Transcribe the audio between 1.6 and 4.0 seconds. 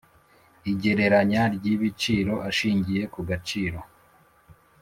ibiciro ashingiye ku gaciro